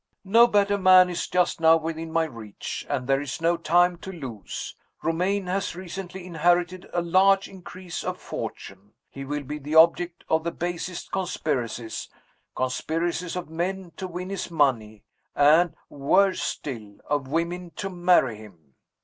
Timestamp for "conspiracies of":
12.55-13.51